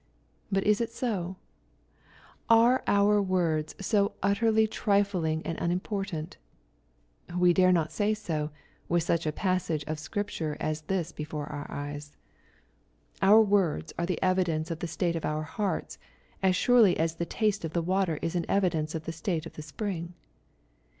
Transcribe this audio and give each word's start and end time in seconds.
But 0.51 0.63
is 0.63 0.81
it 0.81 0.89
so? 0.89 1.35
Are 2.49 2.81
our 2.87 3.21
words 3.21 3.75
so 3.79 4.13
utterly 4.23 4.65
trifling 4.65 5.43
and 5.45 5.59
unimportant? 5.59 6.37
We 7.37 7.53
dare 7.53 7.71
not 7.71 7.91
say 7.91 8.15
so, 8.15 8.49
with 8.89 9.03
such 9.03 9.27
a 9.27 9.31
passage 9.31 9.83
of 9.85 9.99
Scripture 9.99 10.57
as 10.59 10.81
this 10.81 11.11
before 11.11 11.45
our 11.51 11.69
eyes. 11.69 12.17
Our 13.21 13.41
words 13.43 13.93
are 13.99 14.07
the 14.07 14.17
evidence 14.23 14.71
of 14.71 14.79
the 14.79 14.87
state 14.87 15.15
of 15.15 15.23
our 15.23 15.43
hearts, 15.43 15.99
as 16.41 16.55
surely 16.55 16.97
as 16.97 17.13
the 17.17 17.25
taste 17.27 17.63
of 17.63 17.73
the 17.73 17.83
water 17.83 18.17
is 18.23 18.33
an 18.35 18.47
evidence 18.49 18.95
of 18.95 19.05
the 19.05 19.11
state 19.13 19.45
of 19.45 19.53
the 19.53 19.61
spring. 19.61 20.15